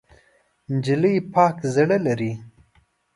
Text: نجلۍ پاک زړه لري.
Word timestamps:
نجلۍ 0.73 1.15
پاک 1.33 1.55
زړه 1.75 1.97
لري. 2.05 2.31